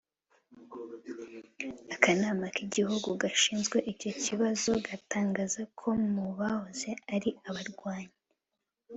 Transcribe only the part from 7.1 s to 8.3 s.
ari abarwanyi